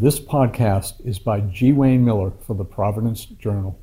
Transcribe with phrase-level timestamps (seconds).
[0.00, 1.72] This podcast is by G.
[1.72, 3.82] Wayne Miller for the Providence Journal.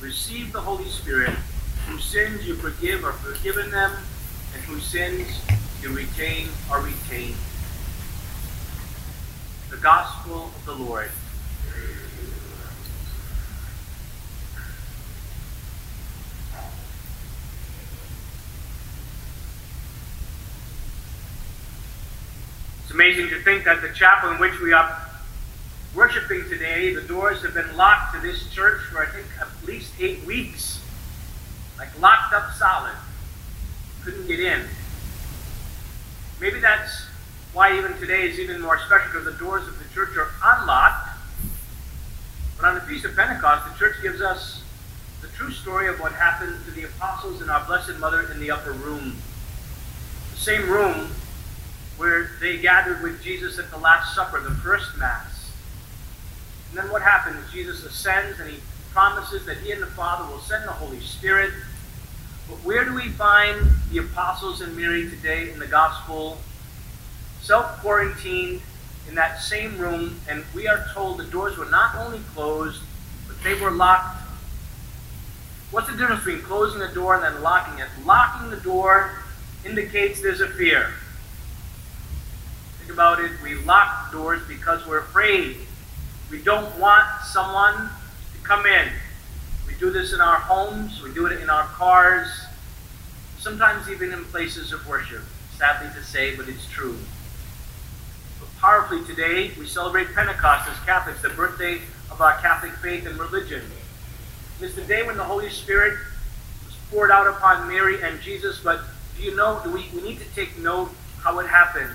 [0.00, 1.30] receive the Holy Spirit,
[1.86, 3.92] whose sins you forgive are forgiven them,
[4.54, 5.40] and whose sins
[5.82, 7.36] you retain are retained.
[9.70, 11.10] The Gospel of the Lord.
[22.82, 25.03] It's amazing to think that the chapel in which we are
[25.94, 29.92] worshiping today, the doors have been locked to this church for I think at least
[30.00, 30.80] eight weeks.
[31.78, 32.94] Like locked up solid.
[34.04, 34.62] Couldn't get in.
[36.40, 37.06] Maybe that's
[37.52, 41.10] why even today is even more special because the doors of the church are unlocked.
[42.56, 44.62] But on the Feast of Pentecost, the church gives us
[45.22, 48.50] the true story of what happened to the apostles and our Blessed Mother in the
[48.50, 49.16] upper room.
[50.32, 51.10] The same room
[51.96, 55.33] where they gathered with Jesus at the Last Supper, the first Mass.
[56.74, 57.36] And then what happens?
[57.52, 58.58] Jesus ascends and he
[58.90, 61.52] promises that he and the Father will send the Holy Spirit.
[62.48, 63.60] But where do we find
[63.92, 66.36] the apostles and Mary today in the gospel?
[67.40, 68.60] Self quarantined
[69.08, 72.82] in that same room, and we are told the doors were not only closed,
[73.28, 74.22] but they were locked.
[75.70, 77.88] What's the difference between closing the door and then locking it?
[78.04, 79.12] Locking the door
[79.64, 80.88] indicates there's a fear.
[82.80, 83.30] Think about it.
[83.44, 85.58] We lock doors because we're afraid
[86.34, 88.88] we don't want someone to come in.
[89.68, 92.26] We do this in our homes, we do it in our cars,
[93.38, 95.22] sometimes even in places of worship.
[95.56, 96.98] Sadly to say, but it's true.
[98.40, 101.80] But powerfully today, we celebrate Pentecost as Catholics, the birthday
[102.10, 103.62] of our Catholic faith and religion.
[104.60, 105.96] It's the day when the Holy Spirit
[106.66, 108.80] was poured out upon Mary and Jesus, but
[109.16, 110.90] do you know, do we, we need to take note
[111.22, 111.92] how it happened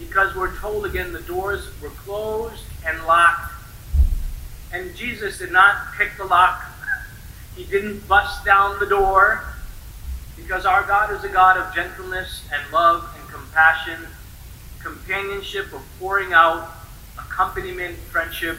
[0.00, 3.52] because we're told again the doors were closed and locked.
[4.72, 6.64] And Jesus did not pick the lock.
[7.56, 9.42] He didn't bust down the door
[10.36, 14.06] because our God is a God of gentleness and love and compassion,
[14.82, 16.70] companionship, of pouring out,
[17.18, 18.58] accompaniment, friendship,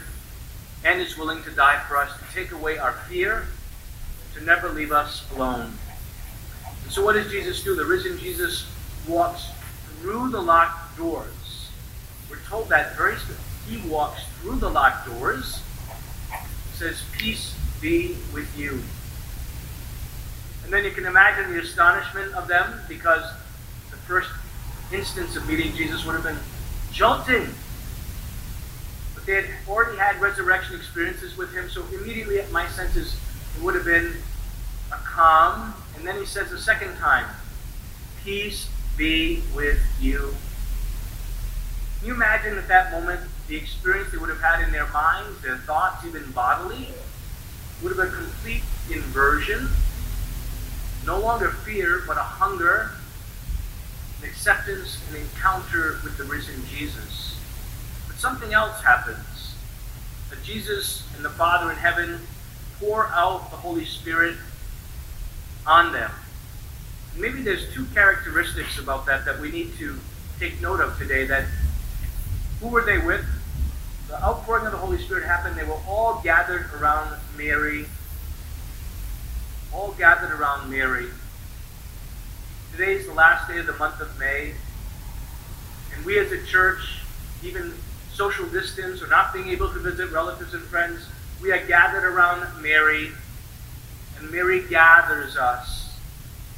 [0.84, 3.46] and is willing to die for us to take away our fear,
[4.34, 5.72] to never leave us alone.
[6.82, 7.74] And so, what does Jesus do?
[7.74, 8.66] The risen Jesus
[9.08, 9.50] walks
[10.00, 11.70] through the locked doors.
[12.30, 13.16] We're told that very
[13.68, 15.62] he walks through the locked doors,
[16.74, 18.82] says, Peace be with you.
[20.64, 23.22] And then you can imagine the astonishment of them because
[23.90, 24.30] the first
[24.92, 26.38] instance of meeting Jesus would have been
[26.92, 27.48] jolting.
[29.14, 33.16] But they had already had resurrection experiences with him, so immediately, at my senses,
[33.56, 34.14] it would have been
[34.92, 35.74] a calm.
[35.96, 37.26] And then he says a second time,
[38.24, 40.34] Peace be with you.
[42.02, 45.40] Can you imagine at that moment the experience they would have had in their minds,
[45.40, 46.88] their thoughts, even bodily?
[47.80, 49.68] Would have been a complete inversion.
[51.06, 52.90] No longer fear, but a hunger,
[54.20, 57.38] an acceptance, an encounter with the risen Jesus.
[58.08, 59.54] But something else happens.
[60.30, 62.18] That Jesus and the Father in heaven
[62.80, 64.34] pour out the Holy Spirit
[65.68, 66.10] on them.
[67.16, 70.00] Maybe there's two characteristics about that that we need to
[70.40, 71.26] take note of today.
[71.26, 71.44] That
[72.62, 73.24] who were they with?
[74.06, 75.56] The outpouring of the Holy Spirit happened.
[75.56, 77.86] They were all gathered around Mary.
[79.74, 81.08] All gathered around Mary.
[82.70, 84.52] Today is the last day of the month of May.
[85.94, 87.00] And we as a church,
[87.42, 87.74] even
[88.14, 91.08] social distance or not being able to visit relatives and friends,
[91.42, 93.10] we are gathered around Mary.
[94.18, 95.98] And Mary gathers us.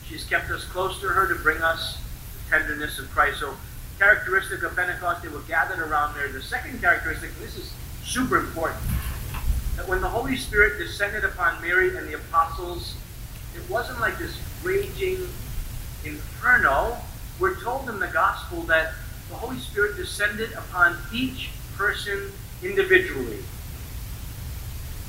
[0.06, 1.98] She's kept us close to her to bring us
[2.44, 3.40] the tenderness of Christ.
[3.40, 3.54] So,
[3.98, 6.28] characteristic of Pentecost, they were gathered around there.
[6.28, 8.80] The second characteristic, and this is super important,
[9.76, 12.94] that when the Holy Spirit descended upon Mary and the apostles,
[13.54, 15.28] it wasn't like this raging
[16.04, 16.96] inferno.
[17.38, 18.92] We're told in the gospel that
[19.28, 22.32] the Holy Spirit descended upon each person
[22.62, 23.38] individually.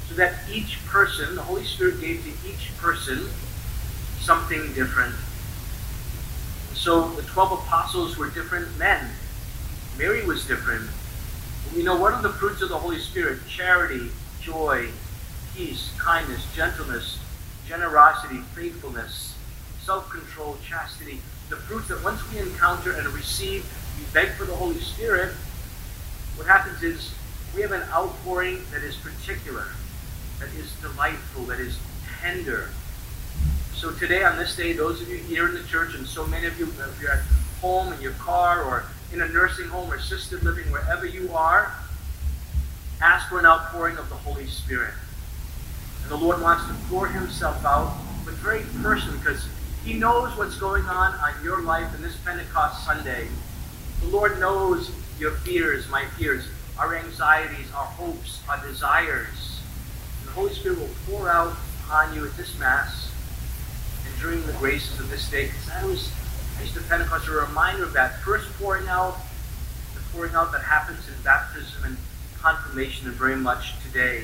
[0.08, 3.28] So that each person, the Holy Spirit gave to each person
[4.20, 5.16] something different.
[6.75, 9.10] So the 12 apostles were different men.
[9.98, 10.88] Mary was different.
[11.74, 13.39] You know what are the fruits of the Holy Spirit?
[13.48, 14.12] Charity,
[14.42, 14.89] joy,
[15.56, 17.19] peace, kindness, gentleness,
[17.68, 19.36] generosity, faithfulness,
[19.83, 21.22] self control, chastity.
[21.50, 23.66] The fruits that once we encounter and receive,
[23.98, 25.33] we beg for the Holy Spirit.
[26.36, 27.13] What happens is
[27.56, 29.66] we have an outpouring that is particular,
[30.39, 31.80] that is delightful, that is
[32.22, 32.69] tender.
[33.86, 36.48] So today, on this day, those of you here in the church, and so many
[36.48, 37.24] of you, if you're at
[37.62, 38.84] home, in your car, or
[39.14, 41.72] in a nursing home or assisted living, wherever you are,
[43.00, 44.96] ask for an outpouring of the Holy Spirit.
[46.02, 47.96] And the Lord wants to pour Himself out,
[48.26, 49.48] but very personally, because
[49.84, 53.28] He knows what's going on on your life in this Pentecost Sunday.
[54.02, 54.90] The Lord knows
[55.20, 56.48] your fears, my fears,
[56.80, 59.62] our anxieties, our hopes, our desires.
[60.22, 61.56] And the Holy Spirit will pour out
[61.92, 63.12] on you at this Mass
[64.25, 65.45] during the graces of this day.
[65.45, 66.12] Because I was,
[66.57, 68.19] I used to Pentecost, a reminder of that.
[68.22, 69.18] First pouring out,
[69.94, 71.98] the pouring out that happens in baptism and
[72.39, 74.24] confirmation, and very much today.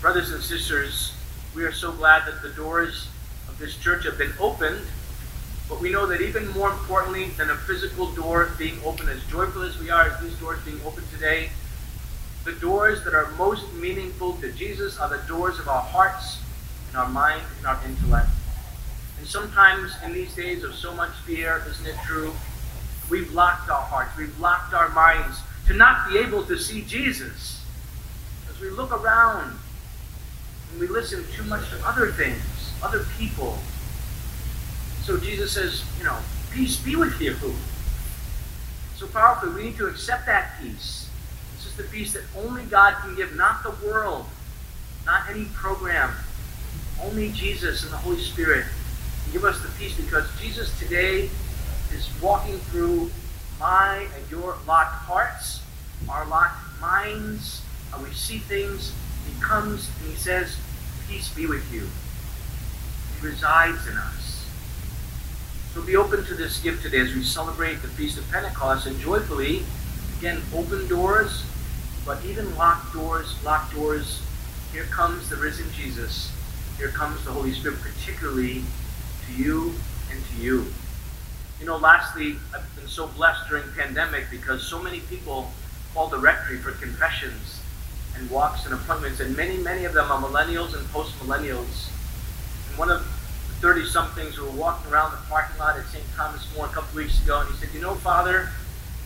[0.00, 1.14] Brothers and sisters,
[1.54, 3.06] we are so glad that the doors
[3.48, 4.80] of this church have been opened
[5.68, 9.62] but we know that even more importantly than a physical door being open, as joyful
[9.62, 11.48] as we are as these doors being open today,
[12.44, 16.42] the doors that are most meaningful to Jesus are the doors of our hearts
[16.88, 18.28] and our mind and our intellect.
[19.22, 22.34] And sometimes in these days of so much fear, isn't it true?
[23.08, 25.38] We've locked our hearts, we've locked our minds
[25.68, 27.64] to not be able to see Jesus.
[28.50, 29.56] As we look around
[30.72, 32.42] and we listen too much to other things,
[32.82, 33.58] other people,
[35.04, 36.18] so Jesus says, you know,
[36.52, 37.36] peace be with you.
[38.96, 41.08] So powerfully, we need to accept that peace.
[41.54, 44.26] This is the peace that only God can give, not the world,
[45.06, 46.12] not any program.
[47.00, 48.64] Only Jesus and the Holy Spirit
[49.30, 51.30] give us the peace because Jesus today
[51.92, 53.10] is walking through
[53.60, 55.62] my and your locked hearts,
[56.08, 58.92] our locked minds, how we see things.
[59.26, 60.56] He comes and he says,
[61.08, 61.86] Peace be with you.
[63.20, 64.48] He resides in us.
[65.74, 68.98] So be open to this gift today as we celebrate the Feast of Pentecost and
[68.98, 69.62] joyfully,
[70.18, 71.44] again, open doors,
[72.04, 74.22] but even locked doors, locked doors.
[74.72, 76.32] Here comes the risen Jesus.
[76.78, 78.64] Here comes the Holy Spirit, particularly
[79.32, 79.74] you
[80.10, 80.66] and to you.
[81.60, 85.50] You know, lastly, I've been so blessed during pandemic because so many people
[85.94, 87.60] call the rectory for confessions
[88.16, 91.88] and walks and appointments, and many, many of them are millennials and post-millennials.
[92.68, 93.06] And one of the
[93.60, 96.04] 30 somethings who were walking around the parking lot at St.
[96.16, 98.50] Thomas More a couple weeks ago, and he said, You know, Father,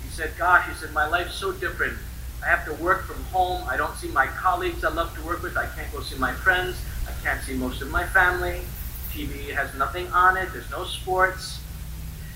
[0.02, 1.97] he said, Gosh, he said, my life's so different.
[2.42, 3.64] I have to work from home.
[3.68, 5.56] I don't see my colleagues I love to work with.
[5.56, 6.76] I can't go see my friends.
[7.06, 8.62] I can't see most of my family.
[9.13, 10.53] TV has nothing on it.
[10.53, 11.61] There's no sports.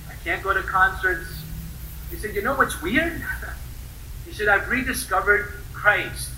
[0.09, 1.29] I can't go to concerts.
[2.11, 3.23] He said, You know what's weird?
[4.27, 6.31] he said, I've rediscovered Christ.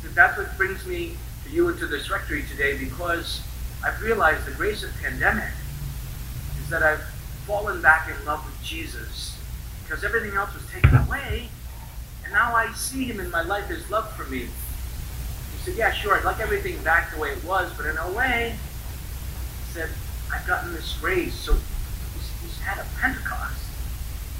[0.00, 3.42] He said, That's what brings me to you and to this rectory today because
[3.84, 5.52] I've realized the grace of pandemic
[6.62, 7.02] is that I've
[7.46, 9.38] fallen back in love with Jesus
[9.82, 11.48] because everything else was taken away,
[12.24, 14.48] and now I see Him in my life, His love for me.
[15.64, 18.54] Said, Yeah, sure, I'd like everything back the way it was, but in a way,
[19.66, 19.88] he said,
[20.30, 21.34] I've gotten this grace.
[21.34, 23.64] So he's, he's had a Pentecost.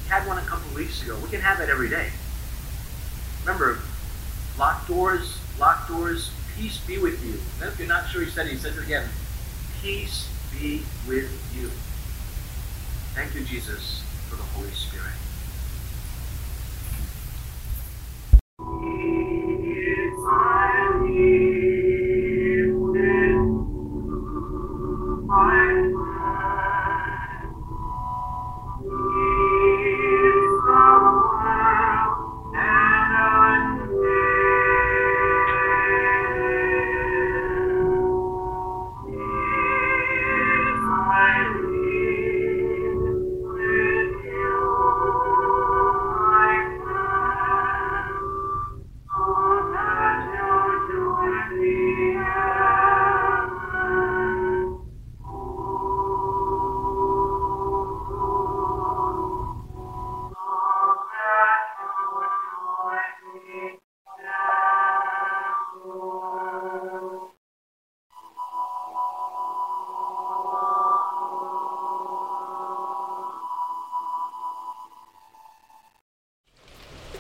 [0.02, 1.18] He had one a couple of weeks ago.
[1.22, 2.10] We can have that every day.
[3.40, 3.78] Remember,
[4.58, 7.40] locked doors, locked doors, peace be with you.
[7.58, 9.08] then if you're not sure he said it, he says it again.
[9.80, 11.70] Peace be with you.
[13.14, 15.14] Thank you, Jesus, for the Holy Spirit.